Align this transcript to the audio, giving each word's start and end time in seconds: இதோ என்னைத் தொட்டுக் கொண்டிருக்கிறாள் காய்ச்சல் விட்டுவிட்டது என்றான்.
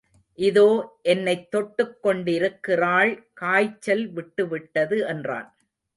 இதோ 0.39 0.69
என்னைத் 1.03 1.51
தொட்டுக் 1.51 2.01
கொண்டிருக்கிறாள் 2.01 3.13
காய்ச்சல் 3.33 4.13
விட்டுவிட்டது 4.13 5.07
என்றான். 5.07 5.49